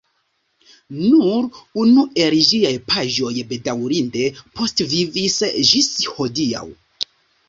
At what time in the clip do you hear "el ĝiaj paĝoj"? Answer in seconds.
2.23-3.33